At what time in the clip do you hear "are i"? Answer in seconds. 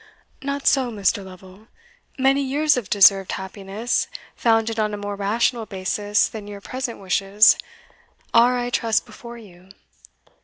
8.33-8.71